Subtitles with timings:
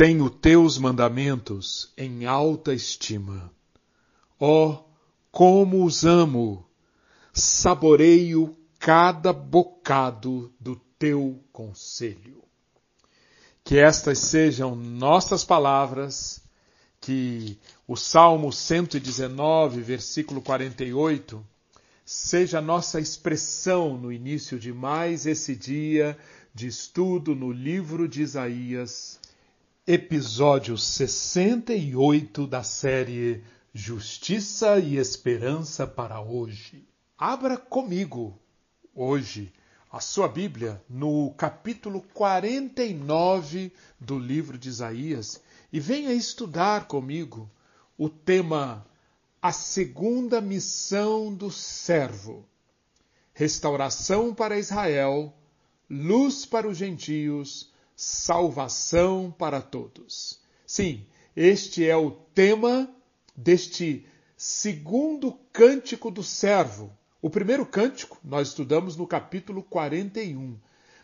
[0.00, 3.52] Tenho teus mandamentos em alta estima.
[4.38, 4.84] Ó, oh,
[5.30, 6.66] como os amo!
[7.34, 12.42] Saboreio cada bocado do teu conselho.
[13.62, 16.42] Que estas sejam nossas palavras,
[16.98, 21.46] que o Salmo 119, versículo 48,
[22.06, 26.16] seja nossa expressão no início de mais esse dia
[26.54, 29.19] de estudo no livro de Isaías,
[29.86, 36.86] episódio 68 da série Justiça e Esperança para hoje.
[37.16, 38.38] Abra comigo
[38.94, 39.52] hoje
[39.90, 47.50] a sua Bíblia no capítulo 49 do livro de Isaías e venha estudar comigo
[47.96, 48.86] o tema
[49.40, 52.46] A segunda missão do servo.
[53.32, 55.34] Restauração para Israel,
[55.88, 57.69] luz para os gentios,
[58.02, 60.40] salvação para todos.
[60.66, 61.04] Sim,
[61.36, 62.88] este é o tema
[63.36, 66.96] deste segundo cântico do servo.
[67.20, 70.58] O primeiro cântico nós estudamos no capítulo 41.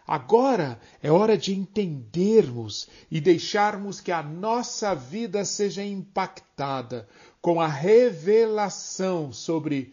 [0.06, 7.06] Agora é hora de entendermos e deixarmos que a nossa vida seja impactada
[7.42, 9.92] com a revelação sobre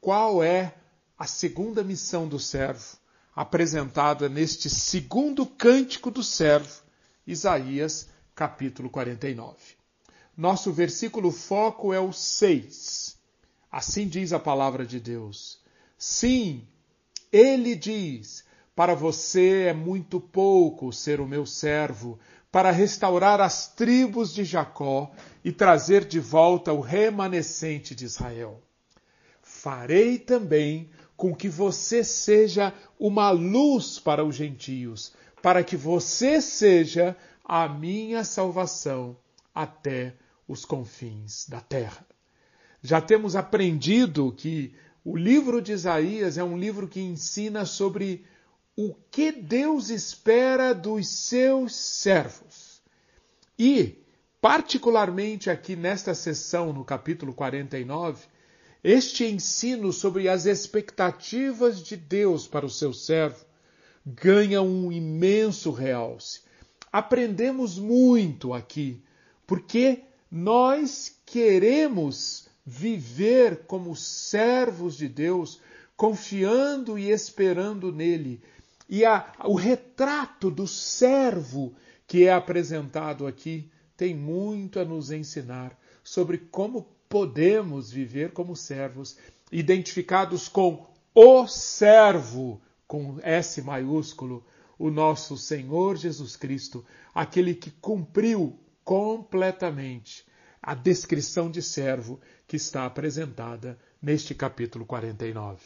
[0.00, 0.74] qual é
[1.16, 2.96] a segunda missão do servo,
[3.40, 6.82] apresentada neste segundo cântico do servo,
[7.26, 9.56] Isaías, capítulo 49.
[10.36, 13.16] Nosso versículo foco é o 6.
[13.72, 15.58] Assim diz a palavra de Deus.
[15.96, 16.68] Sim,
[17.32, 18.44] ele diz:
[18.76, 22.18] Para você é muito pouco ser o meu servo,
[22.52, 25.10] para restaurar as tribos de Jacó
[25.42, 28.60] e trazer de volta o remanescente de Israel.
[29.40, 37.14] Farei também com que você seja uma luz para os gentios, para que você seja
[37.44, 39.14] a minha salvação
[39.54, 40.14] até
[40.48, 42.06] os confins da terra.
[42.80, 48.24] Já temos aprendido que o livro de Isaías é um livro que ensina sobre
[48.74, 52.80] o que Deus espera dos seus servos.
[53.58, 53.98] E,
[54.40, 58.24] particularmente aqui nesta sessão, no capítulo 49,
[58.82, 63.44] este ensino sobre as expectativas de Deus para o seu servo
[64.04, 66.40] ganha um imenso realce.
[66.90, 69.02] Aprendemos muito aqui,
[69.46, 75.60] porque nós queremos viver como servos de Deus,
[75.96, 78.42] confiando e esperando nele.
[78.88, 81.74] E a, o retrato do servo
[82.06, 89.18] que é apresentado aqui tem muito a nos ensinar sobre como podemos viver como servos,
[89.50, 94.46] identificados com o servo, com S maiúsculo,
[94.78, 100.24] o nosso Senhor Jesus Cristo, aquele que cumpriu completamente
[100.62, 105.60] a descrição de servo que está apresentada neste capítulo 49.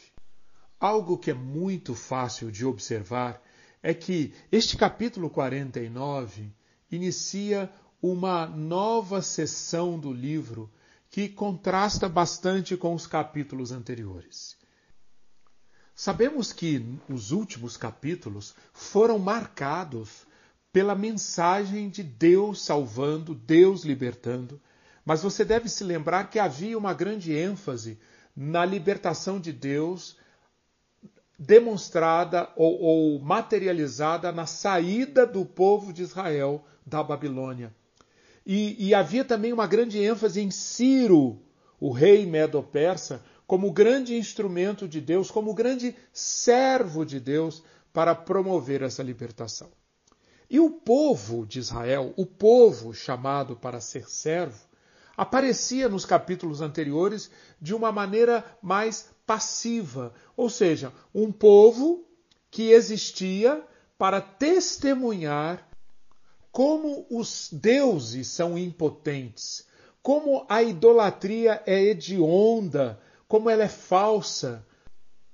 [0.79, 3.39] Algo que é muito fácil de observar
[3.83, 6.51] é que este capítulo 49
[6.91, 7.69] inicia
[8.01, 10.71] uma nova sessão do livro
[11.15, 14.57] que contrasta bastante com os capítulos anteriores.
[15.95, 20.27] Sabemos que os últimos capítulos foram marcados
[20.73, 24.61] pela mensagem de Deus salvando, Deus libertando,
[25.05, 27.97] mas você deve se lembrar que havia uma grande ênfase
[28.35, 30.17] na libertação de Deus
[31.39, 37.73] demonstrada ou, ou, materializada na saída do povo de Israel da Babilônia.
[38.45, 41.41] E, e havia também uma grande ênfase em Ciro,
[41.79, 48.81] o rei medo-persa, como grande instrumento de Deus, como grande servo de Deus para promover
[48.81, 49.69] essa libertação.
[50.49, 54.67] E o povo de Israel, o povo chamado para ser servo,
[55.17, 62.05] aparecia nos capítulos anteriores de uma maneira mais passiva, ou seja, um povo
[62.51, 63.63] que existia
[63.97, 65.64] para testemunhar
[66.55, 69.67] como os deuses são impotentes,
[70.01, 72.97] como a idolatria é hedionda,
[73.27, 74.65] como ela é falsa,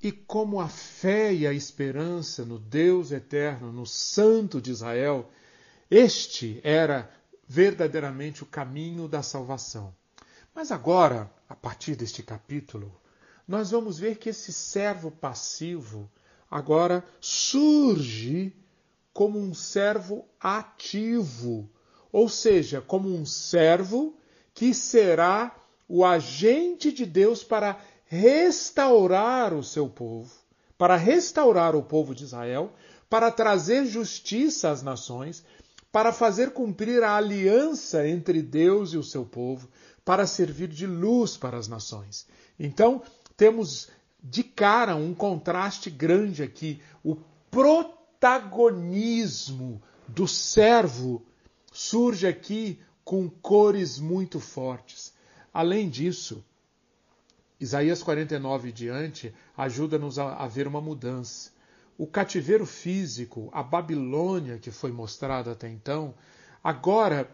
[0.02, 5.30] e como a fé e a esperança no Deus eterno, no Santo de Israel,
[5.92, 7.08] este era
[7.48, 9.94] verdadeiramente o caminho da salvação.
[10.56, 12.92] Mas agora, a partir deste capítulo,
[13.48, 16.10] nós vamos ver que esse servo passivo
[16.50, 18.56] agora surge
[19.14, 21.70] como um servo ativo,
[22.12, 24.16] ou seja, como um servo
[24.54, 25.56] que será
[25.88, 30.32] o agente de Deus para restaurar o seu povo,
[30.78, 32.74] para restaurar o povo de Israel,
[33.10, 35.44] para trazer justiça às nações,
[35.92, 39.68] para fazer cumprir a aliança entre Deus e o seu povo,
[40.06, 42.26] para servir de luz para as nações.
[42.58, 43.02] Então,
[43.36, 43.90] temos
[44.24, 46.82] de cara um contraste grande aqui.
[47.04, 47.18] O
[47.50, 48.01] protagonismo
[50.08, 51.26] do servo
[51.72, 55.12] surge aqui com cores muito fortes.
[55.52, 56.46] Além disso,
[57.60, 61.52] Isaías 49 e diante ajuda-nos a, a ver uma mudança.
[61.98, 66.14] O cativeiro físico, a Babilônia que foi mostrada até então,
[66.64, 67.28] agora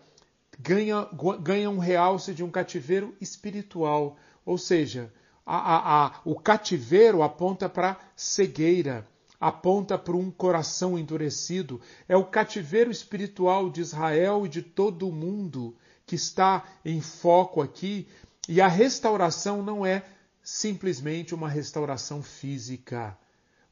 [0.58, 1.06] ganha,
[1.42, 4.18] ganha um realce de um cativeiro espiritual.
[4.46, 5.12] Ou seja,
[5.46, 9.06] a, a, a, o cativeiro aponta para cegueira,
[9.40, 11.80] aponta para um coração endurecido.
[12.08, 15.76] É o cativeiro espiritual de Israel e de todo o mundo
[16.06, 18.08] que está em foco aqui.
[18.48, 20.04] E a restauração não é
[20.42, 23.18] simplesmente uma restauração física,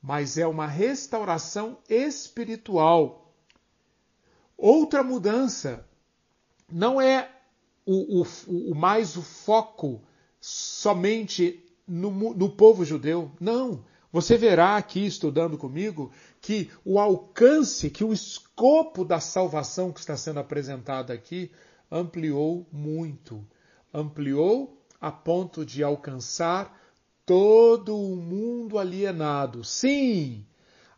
[0.01, 3.33] mas é uma restauração espiritual.
[4.57, 5.87] Outra mudança
[6.71, 7.31] não é
[7.85, 10.01] o, o, o mais o foco
[10.39, 13.31] somente no, no povo judeu.
[13.39, 13.83] Não.
[14.15, 16.09] Você verá aqui, estudando comigo,
[16.39, 21.51] que o alcance, que o escopo da salvação que está sendo apresentada aqui
[21.91, 23.45] ampliou muito.
[23.93, 26.81] Ampliou a ponto de alcançar
[27.25, 29.65] todo o mundo alienado.
[29.65, 30.45] Sim,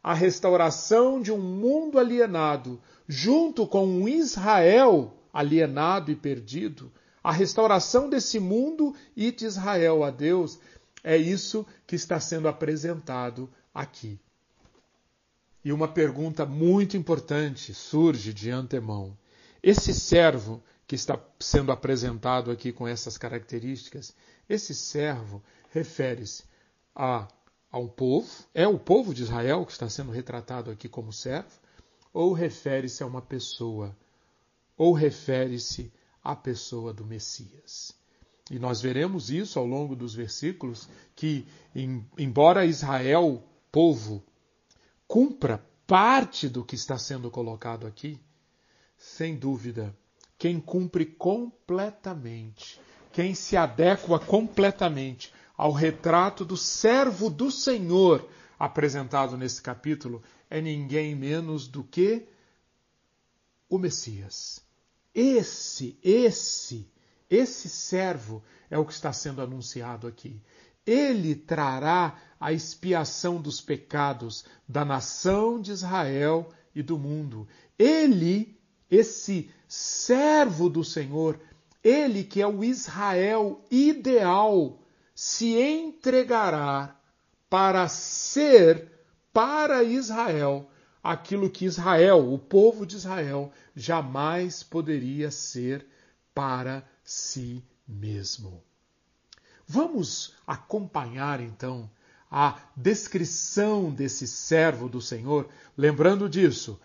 [0.04, 6.92] a restauração de um mundo alienado, junto com um Israel alienado e perdido,
[7.24, 10.60] a restauração desse mundo e de Israel a Deus,
[11.04, 14.20] é isso que está sendo apresentado aqui.
[15.64, 19.18] E uma pergunta muito importante surge de antemão.
[19.62, 24.16] Esse servo que está sendo apresentado aqui com essas características,
[24.48, 26.44] esse servo refere-se
[26.96, 27.28] a,
[27.70, 31.60] a um povo, é o povo de Israel que está sendo retratado aqui como servo,
[32.14, 33.96] ou refere-se a uma pessoa,
[34.78, 35.92] ou refere-se
[36.24, 37.97] à pessoa do Messias.
[38.50, 41.46] E nós veremos isso ao longo dos versículos, que,
[42.18, 44.24] embora Israel, povo,
[45.08, 48.20] cumpra parte do que está sendo colocado aqui,
[48.98, 49.96] sem dúvida,
[50.38, 52.80] quem cumpre completamente,
[53.12, 58.28] quem se adequa completamente ao retrato do servo do Senhor
[58.60, 62.28] apresentado nesse capítulo, é ninguém menos do que
[63.70, 64.62] o Messias.
[65.14, 66.88] Esse, esse,
[67.30, 70.42] esse servo é o que está sendo anunciado aqui.
[70.86, 77.48] Ele trará a expiação dos pecados da nação de Israel e do mundo.
[77.78, 78.58] Ele,
[78.90, 81.40] esse servo do Senhor,
[81.84, 84.80] ele que é o Israel ideal,
[85.14, 86.96] se entregará
[87.50, 88.92] para ser
[89.34, 90.70] para Israel
[91.04, 95.88] aquilo que Israel, o povo de Israel, jamais poderia ser
[96.34, 98.62] para si mesmo.
[99.66, 101.90] Vamos acompanhar então
[102.30, 106.78] a descrição desse servo do Senhor, lembrando disso.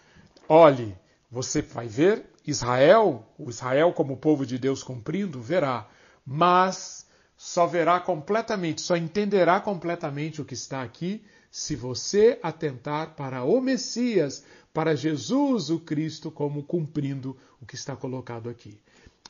[0.48, 0.96] Olhe,
[1.28, 5.88] você vai ver Israel, o Israel como povo de Deus cumprindo, verá,
[6.24, 7.04] mas
[7.36, 13.60] só verá completamente, só entenderá completamente o que está aqui se você atentar para o
[13.60, 18.80] Messias, para Jesus o Cristo, como cumprindo o que está colocado aqui.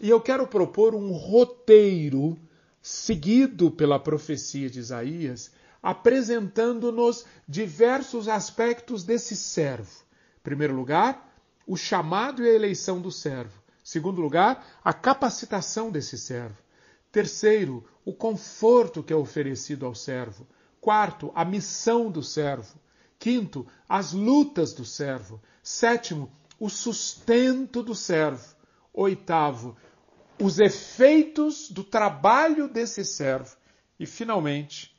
[0.01, 2.39] E eu quero propor um roteiro
[2.81, 5.53] seguido pela profecia de Isaías,
[5.83, 10.03] apresentando-nos diversos aspectos desse servo.
[10.39, 11.33] Em primeiro lugar,
[11.67, 13.63] o chamado e a eleição do servo.
[13.85, 16.57] Segundo lugar, a capacitação desse servo.
[17.11, 20.47] Terceiro, o conforto que é oferecido ao servo.
[20.81, 22.81] Quarto, a missão do servo.
[23.19, 25.41] Quinto, as lutas do servo.
[25.63, 28.57] Sétimo, o sustento do servo.
[28.93, 29.77] Oitavo,
[30.41, 33.57] os efeitos do trabalho desse servo.
[33.99, 34.95] E, finalmente,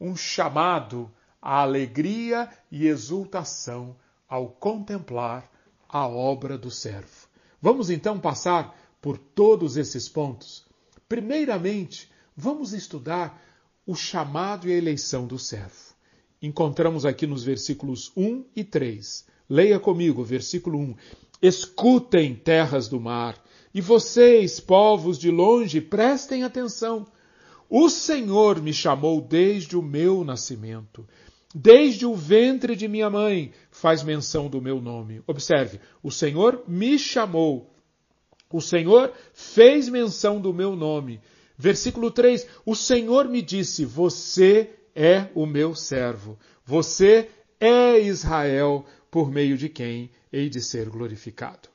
[0.00, 3.96] um chamado à alegria e exultação
[4.28, 5.50] ao contemplar
[5.88, 7.28] a obra do servo.
[7.60, 10.66] Vamos então passar por todos esses pontos.
[11.08, 13.42] Primeiramente, vamos estudar
[13.86, 15.94] o chamado e a eleição do servo.
[16.42, 19.26] Encontramos aqui nos versículos 1 e 3.
[19.48, 20.94] Leia comigo, versículo 1.
[21.40, 23.40] Escutem, terras do mar,
[23.72, 27.06] e vocês, povos de longe, prestem atenção.
[27.70, 31.06] O Senhor me chamou desde o meu nascimento.
[31.54, 35.22] Desde o ventre de minha mãe faz menção do meu nome.
[35.26, 37.72] Observe, o Senhor me chamou.
[38.50, 41.20] O Senhor fez menção do meu nome.
[41.56, 46.38] Versículo 3: O Senhor me disse: Você é o meu servo.
[46.64, 47.28] Você
[47.60, 51.68] é Israel, por meio de quem hei de ser glorificado.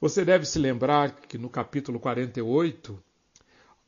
[0.00, 2.98] Você deve se lembrar que no capítulo 48,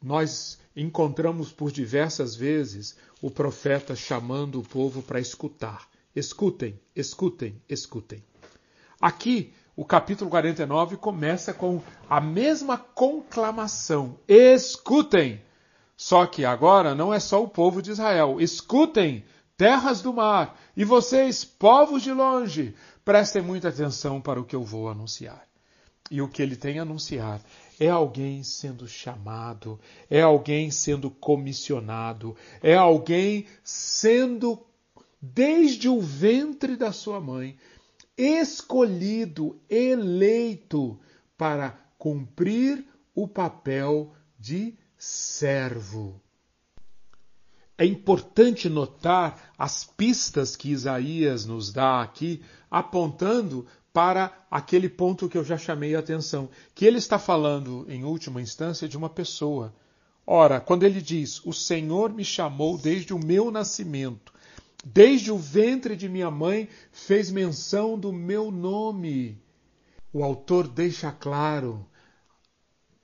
[0.03, 5.89] nós encontramos por diversas vezes o profeta chamando o povo para escutar.
[6.15, 8.23] Escutem, escutem, escutem.
[9.01, 15.43] Aqui, o capítulo 49 começa com a mesma conclamação: escutem.
[15.97, 18.41] Só que agora não é só o povo de Israel.
[18.41, 19.25] Escutem,
[19.57, 24.63] terras do mar, e vocês, povos de longe, prestem muita atenção para o que eu
[24.63, 25.47] vou anunciar.
[26.11, 27.41] E o que ele tem a anunciar
[27.81, 29.81] é alguém sendo chamado,
[30.11, 34.65] é alguém sendo comissionado, é alguém sendo,
[35.21, 37.57] desde o ventre da sua mãe,
[38.17, 40.99] escolhido, eleito
[41.37, 42.85] para cumprir
[43.15, 46.21] o papel de servo.
[47.77, 52.41] É importante notar as pistas que Isaías nos dá aqui,
[52.71, 58.05] apontando para aquele ponto que eu já chamei a atenção, que ele está falando, em
[58.05, 59.75] última instância, de uma pessoa.
[60.27, 64.33] Ora, quando ele diz: O Senhor me chamou desde o meu nascimento,
[64.85, 69.41] desde o ventre de minha mãe, fez menção do meu nome.
[70.13, 71.87] O autor deixa claro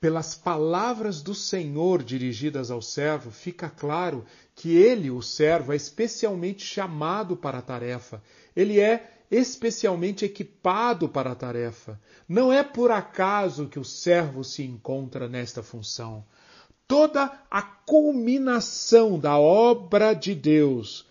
[0.00, 4.25] pelas palavras do Senhor dirigidas ao servo, fica claro
[4.61, 8.23] que ele, o servo, é especialmente chamado para a tarefa.
[8.55, 11.99] Ele é especialmente equipado para a tarefa.
[12.29, 16.26] Não é por acaso que o servo se encontra nesta função.
[16.87, 21.07] Toda a culminação da obra de Deus,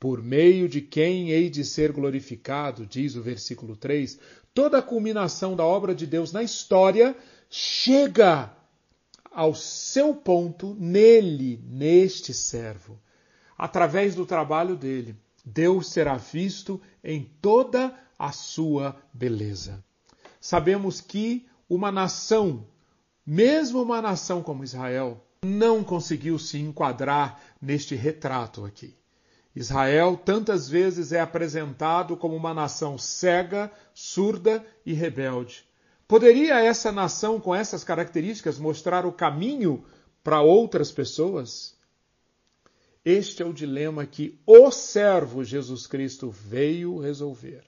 [0.00, 4.18] por meio de quem hei de ser glorificado, diz o versículo 3,
[4.54, 7.14] toda a culminação da obra de Deus na história
[7.50, 8.50] chega
[9.34, 12.98] ao seu ponto nele, neste servo.
[13.56, 19.84] Através do trabalho dele, Deus será visto em toda a sua beleza.
[20.40, 22.66] Sabemos que uma nação,
[23.26, 28.96] mesmo uma nação como Israel, não conseguiu se enquadrar neste retrato aqui.
[29.54, 35.64] Israel tantas vezes é apresentado como uma nação cega, surda e rebelde.
[36.12, 39.82] Poderia essa nação com essas características mostrar o caminho
[40.22, 41.74] para outras pessoas?
[43.02, 47.64] Este é o dilema que o servo Jesus Cristo veio resolver.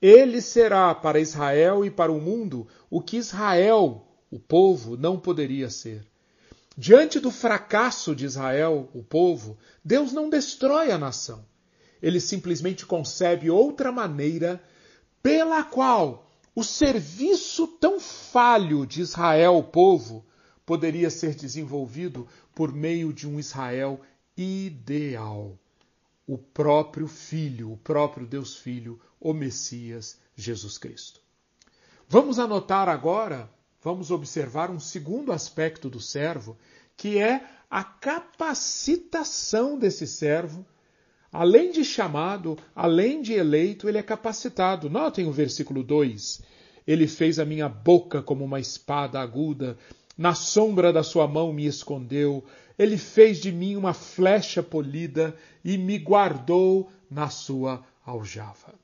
[0.00, 5.68] Ele será para Israel e para o mundo o que Israel, o povo, não poderia
[5.68, 6.02] ser.
[6.78, 11.44] Diante do fracasso de Israel, o povo, Deus não destrói a nação.
[12.00, 14.62] Ele simplesmente concebe outra maneira
[15.22, 16.25] pela qual
[16.56, 20.24] o serviço tão falho de Israel, o povo,
[20.64, 24.00] poderia ser desenvolvido por meio de um Israel
[24.34, 25.58] ideal.
[26.26, 31.20] O próprio Filho, o próprio Deus Filho, o Messias, Jesus Cristo.
[32.08, 33.50] Vamos anotar agora,
[33.82, 36.56] vamos observar um segundo aspecto do servo,
[36.96, 40.64] que é a capacitação desse servo
[41.38, 44.88] Além de chamado, além de eleito, ele é capacitado.
[44.88, 46.40] Notem o versículo 2.
[46.86, 49.76] Ele fez a minha boca como uma espada aguda,
[50.16, 52.42] na sombra da sua mão me escondeu.
[52.78, 58.74] Ele fez de mim uma flecha polida e me guardou na sua aljava.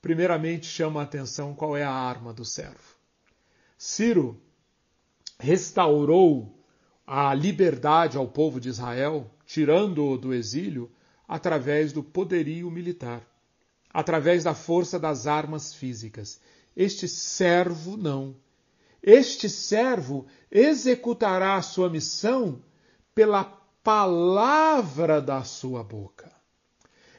[0.00, 2.94] Primeiramente chama a atenção qual é a arma do servo.
[3.76, 4.40] Ciro
[5.36, 6.62] restaurou
[7.04, 10.88] a liberdade ao povo de Israel, tirando-o do exílio,
[11.28, 13.22] através do poderio militar,
[13.92, 16.40] através da força das armas físicas.
[16.74, 18.34] Este servo não.
[19.02, 22.62] Este servo executará a sua missão
[23.14, 23.44] pela
[23.84, 26.32] palavra da sua boca.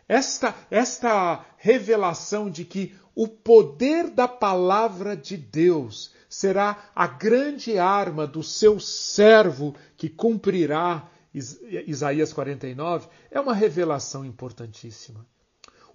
[0.07, 8.25] Esta, esta revelação de que o poder da palavra de Deus será a grande arma
[8.25, 15.25] do seu servo que cumprirá Isaías 49, é uma revelação importantíssima.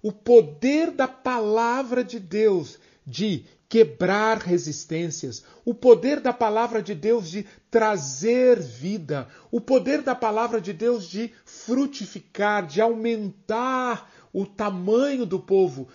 [0.01, 7.29] O poder da palavra de Deus de quebrar resistências, o poder da palavra de Deus
[7.29, 15.25] de trazer vida, o poder da palavra de Deus de frutificar, de aumentar o tamanho
[15.25, 15.87] do povo.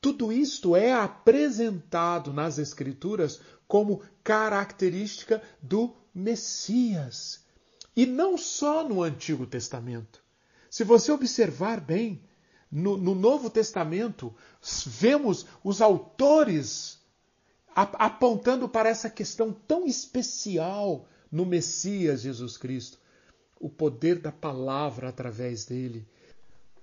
[0.00, 7.44] Tudo isto é apresentado nas Escrituras como característica do Messias.
[7.98, 10.22] E não só no Antigo Testamento.
[10.70, 12.22] Se você observar bem,
[12.70, 14.32] no, no Novo Testamento,
[14.86, 17.00] vemos os autores
[17.74, 23.00] apontando para essa questão tão especial no Messias Jesus Cristo,
[23.58, 26.06] o poder da palavra através dele.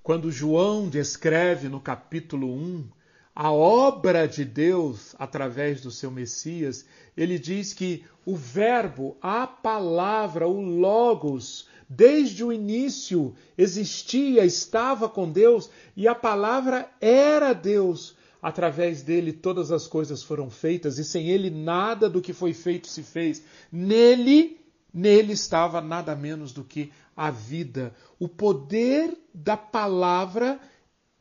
[0.04, 2.90] Quando João descreve no capítulo 1
[3.36, 6.86] a obra de Deus através do seu Messias,
[7.18, 15.30] ele diz que o Verbo, a palavra, o Logos, desde o início existia, estava com
[15.30, 18.16] Deus e a palavra era Deus.
[18.42, 22.88] Através dele todas as coisas foram feitas e sem ele nada do que foi feito
[22.88, 23.44] se fez.
[23.72, 24.62] Nele,
[24.94, 30.60] nele estava nada menos do que a vida, o poder da palavra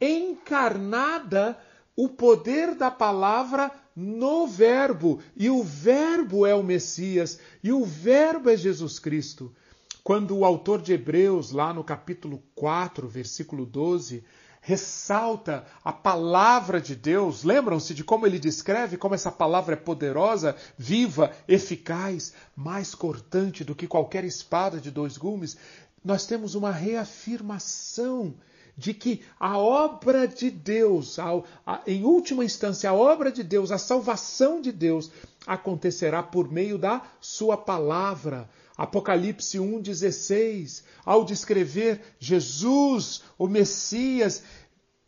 [0.01, 1.59] encarnada
[1.97, 5.21] o poder da palavra no Verbo.
[5.37, 9.55] E o Verbo é o Messias, e o Verbo é Jesus Cristo.
[10.03, 14.23] Quando o autor de Hebreus, lá no capítulo 4, versículo 12,
[14.61, 20.57] ressalta a palavra de Deus, lembram-se de como ele descreve como essa palavra é poderosa,
[20.77, 25.57] viva, eficaz, mais cortante do que qualquer espada de dois gumes?
[26.05, 28.35] Nós temos uma reafirmação
[28.77, 33.71] de que a obra de Deus, a, a, em última instância, a obra de Deus,
[33.71, 35.11] a salvação de Deus,
[35.47, 38.49] acontecerá por meio da Sua palavra.
[38.77, 44.43] Apocalipse 1,16, ao descrever Jesus, o Messias,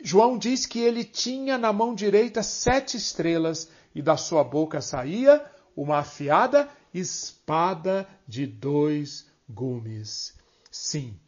[0.01, 5.45] João diz que ele tinha na mão direita sete estrelas e da sua boca saía
[5.75, 10.35] uma afiada espada de dois gumes.
[10.71, 11.19] Sim,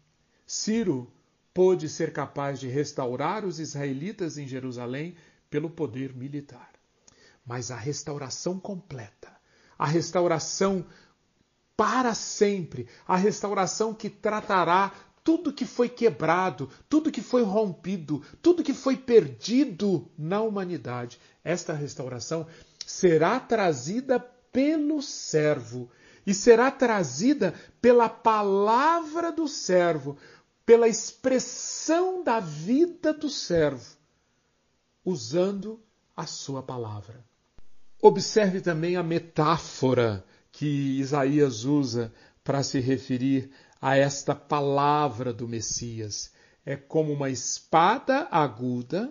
[0.46, 1.10] Ciro
[1.58, 5.16] pôde ser capaz de restaurar os israelitas em Jerusalém
[5.50, 6.70] pelo poder militar.
[7.44, 9.28] Mas a restauração completa,
[9.76, 10.86] a restauração
[11.76, 14.92] para sempre, a restauração que tratará
[15.24, 21.18] tudo que foi quebrado, tudo que foi rompido, tudo que foi perdido na humanidade.
[21.42, 22.46] Esta restauração
[22.86, 24.20] será trazida
[24.52, 25.90] pelo servo
[26.24, 30.18] e será trazida pela palavra do servo,
[30.68, 33.96] pela expressão da vida do servo,
[35.02, 35.82] usando
[36.14, 37.24] a sua palavra.
[38.02, 40.22] Observe também a metáfora
[40.52, 40.66] que
[41.00, 42.12] Isaías usa
[42.44, 46.34] para se referir a esta palavra do Messias.
[46.66, 49.10] É como uma espada aguda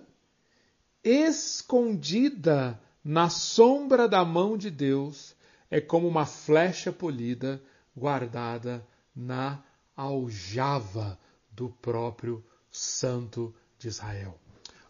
[1.03, 5.35] escondida na sombra da mão de Deus,
[5.71, 7.59] é como uma flecha polida
[7.95, 9.63] guardada na
[9.95, 11.17] aljava
[11.57, 14.39] do próprio Santo de Israel.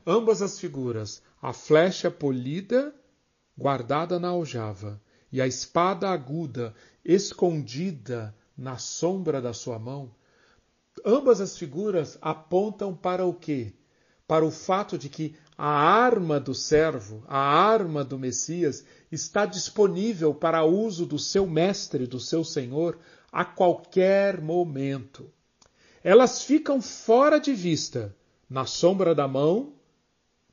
[0.05, 2.93] Ambas as figuras, a flecha polida
[3.57, 5.01] guardada na aljava
[5.31, 10.13] e a espada aguda escondida na sombra da sua mão,
[11.05, 13.73] ambas as figuras apontam para o quê?
[14.27, 20.35] Para o fato de que a arma do servo, a arma do Messias, está disponível
[20.35, 22.99] para uso do seu mestre, do seu senhor,
[23.31, 25.31] a qualquer momento.
[26.07, 28.15] Elas ficam fora de vista,
[28.49, 29.73] na sombra da mão,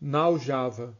[0.01, 0.99] na aljava,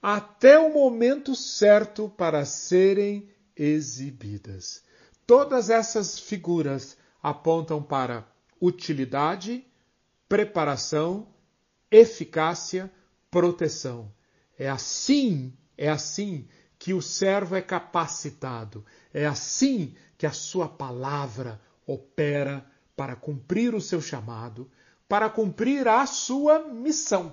[0.00, 4.82] até o momento certo para serem exibidas.
[5.26, 8.26] Todas essas figuras apontam para
[8.58, 9.62] utilidade,
[10.26, 11.28] preparação,
[11.90, 12.90] eficácia,
[13.30, 14.10] proteção.
[14.58, 18.86] É assim, é assim que o servo é capacitado.
[19.12, 22.64] É assim que a sua palavra opera
[22.96, 24.70] para cumprir o seu chamado,
[25.06, 27.32] para cumprir a sua missão.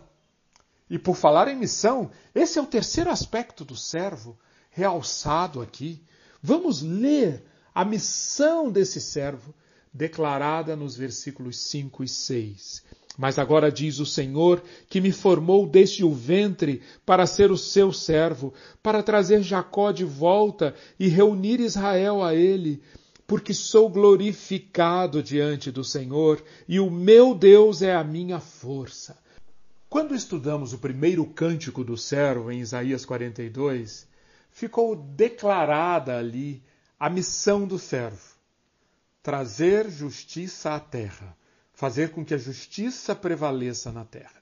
[0.90, 4.38] E por falar em missão, esse é o terceiro aspecto do servo
[4.70, 6.04] realçado aqui.
[6.42, 9.54] Vamos ler a missão desse servo
[9.92, 12.84] declarada nos versículos 5 e 6.
[13.18, 17.94] Mas agora diz o Senhor, que me formou desde o ventre para ser o seu
[17.94, 22.82] servo, para trazer Jacó de volta e reunir Israel a ele
[23.26, 29.18] porque sou glorificado diante do Senhor e o meu Deus é a minha força.
[29.90, 34.08] Quando estudamos o primeiro cântico do servo em Isaías 42,
[34.52, 36.64] ficou declarada ali
[37.00, 38.36] a missão do servo:
[39.22, 41.38] trazer justiça à terra,
[41.74, 44.42] fazer com que a justiça prevaleça na terra.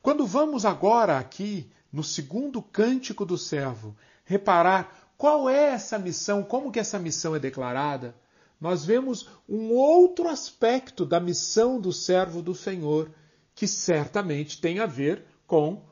[0.00, 6.44] Quando vamos agora aqui no segundo cântico do servo reparar qual é essa missão?
[6.44, 8.14] Como que essa missão é declarada?
[8.60, 13.10] Nós vemos um outro aspecto da missão do servo do Senhor,
[13.52, 15.84] que certamente tem a ver com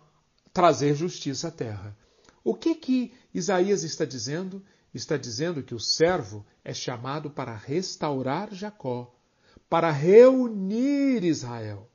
[0.52, 1.96] trazer justiça à terra.
[2.44, 4.64] O que que Isaías está dizendo?
[4.94, 9.12] Está dizendo que o servo é chamado para restaurar Jacó,
[9.68, 11.90] para reunir Israel.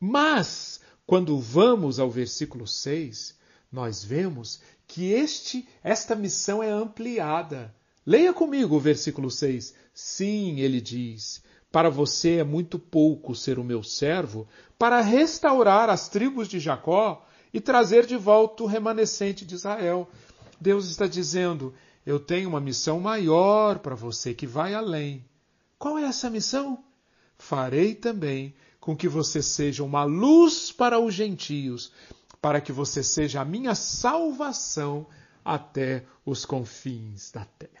[0.00, 3.36] Mas, quando vamos ao versículo 6,
[3.70, 7.74] nós vemos que este, esta missão é ampliada.
[8.04, 9.74] Leia comigo o versículo 6.
[9.92, 14.46] Sim, ele diz: Para você é muito pouco ser o meu servo,
[14.78, 20.08] para restaurar as tribos de Jacó e trazer de volta o remanescente de Israel.
[20.60, 21.74] Deus está dizendo:
[22.06, 25.24] eu tenho uma missão maior para você que vai além.
[25.76, 26.84] Qual é essa missão?
[27.36, 31.90] Farei também com que você seja uma luz para os gentios,
[32.46, 35.04] para que você seja a minha salvação
[35.44, 37.72] até os confins da terra.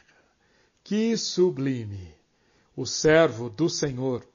[0.82, 2.12] Que sublime!
[2.74, 4.26] O servo do Senhor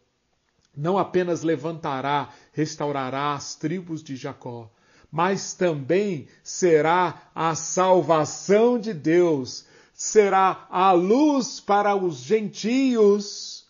[0.73, 4.71] não apenas levantará, restaurará as tribos de Jacó,
[5.11, 13.67] mas também será a salvação de Deus, será a luz para os gentios,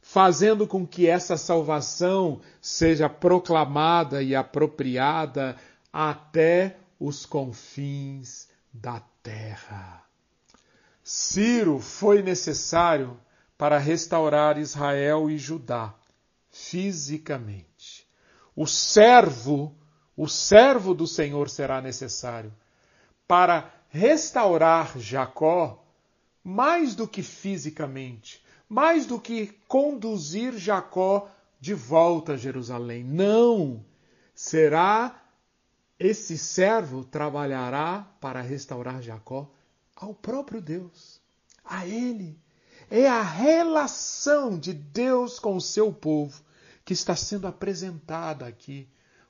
[0.00, 5.56] fazendo com que essa salvação seja proclamada e apropriada
[6.00, 10.04] até os confins da terra.
[11.02, 13.18] Ciro foi necessário
[13.56, 15.92] para restaurar Israel e Judá
[16.52, 18.06] fisicamente.
[18.54, 19.74] O servo,
[20.16, 22.54] o servo do Senhor será necessário
[23.26, 25.84] para restaurar Jacó
[26.44, 33.02] mais do que fisicamente, mais do que conduzir Jacó de volta a Jerusalém.
[33.02, 33.84] Não!
[34.32, 35.24] Será
[35.98, 39.50] esse servo trabalhará para restaurar Jacó
[39.96, 41.20] ao próprio Deus,
[41.64, 42.38] a ele.
[42.90, 46.42] É a relação de Deus com o seu povo
[46.84, 48.88] que está sendo apresentada aqui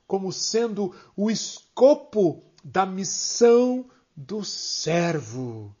[0.09, 5.75] como sendo o escopo da missão do servo.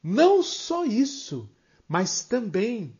[0.00, 1.50] Não só isso,
[1.88, 2.96] mas também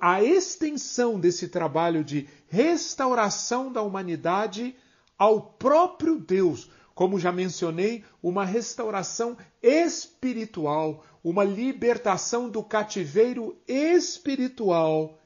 [0.00, 4.76] a extensão desse trabalho de restauração da humanidade
[5.18, 15.18] ao próprio Deus, como já mencionei, uma restauração espiritual, uma libertação do cativeiro espiritual,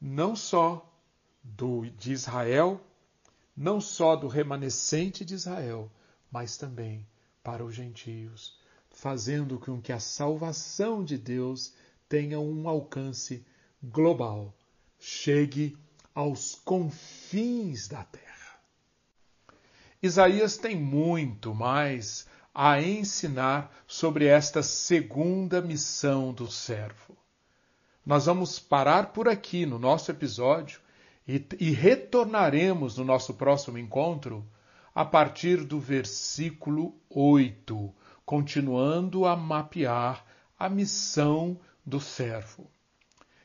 [0.00, 0.92] não só
[1.42, 2.80] do, de Israel,
[3.56, 5.90] não só do remanescente de Israel,
[6.30, 7.06] mas também
[7.42, 8.58] para os gentios,
[8.90, 11.72] fazendo com que a salvação de Deus
[12.08, 13.44] tenha um alcance
[13.82, 14.54] global,
[14.98, 15.76] chegue
[16.14, 18.25] aos confins da terra.
[20.06, 27.16] Isaías tem muito mais a ensinar sobre esta segunda missão do servo.
[28.04, 30.80] Nós vamos parar por aqui no nosso episódio
[31.28, 34.46] e, e retornaremos no nosso próximo encontro
[34.94, 40.24] a partir do versículo 8, continuando a mapear
[40.58, 42.70] a missão do servo.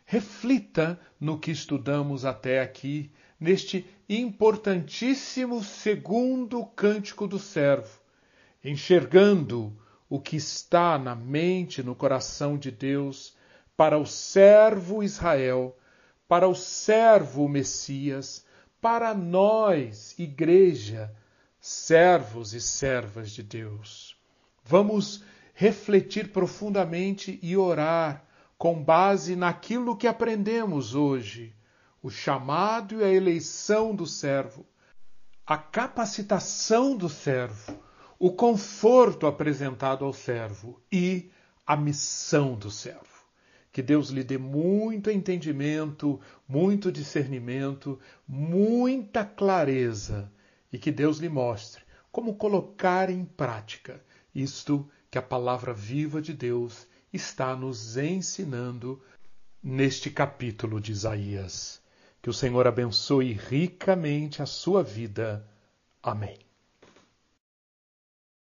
[0.06, 3.86] Reflita no que estudamos até aqui neste
[4.20, 8.02] importantíssimo segundo cântico do servo,
[8.62, 9.74] enxergando
[10.10, 13.34] o que está na mente, no coração de Deus
[13.78, 15.78] para o servo Israel,
[16.28, 18.46] para o servo Messias,
[18.82, 21.16] para nós, igreja,
[21.58, 24.18] servos e servas de Deus.
[24.66, 28.26] Vamos refletir profundamente e orar
[28.58, 31.56] com base naquilo que aprendemos hoje
[32.02, 34.66] o chamado e a eleição do servo,
[35.46, 37.80] a capacitação do servo,
[38.18, 41.32] o conforto apresentado ao servo e
[41.66, 43.02] a missão do servo.
[43.72, 50.32] Que Deus lhe dê muito entendimento, muito discernimento, muita clareza
[50.72, 54.04] e que Deus lhe mostre como colocar em prática
[54.36, 59.02] isto que a palavra viva de Deus está nos ensinando
[59.64, 61.81] neste capítulo de Isaías.
[62.22, 65.46] Que o Senhor abençoe ricamente a sua vida.
[66.04, 66.51] Amém.